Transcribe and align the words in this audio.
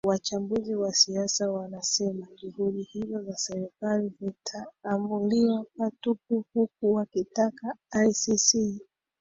wachambuzi 0.07 0.75
wa 0.75 0.93
siasa 0.93 1.51
wanasema 1.51 2.27
juhudi 2.37 2.83
hizo 2.83 3.21
za 3.23 3.37
serikali 3.37 4.11
zitaambulia 4.21 5.63
patupu 5.77 6.45
huku 6.53 6.93
wakitaka 6.93 7.75
icc 8.09 8.79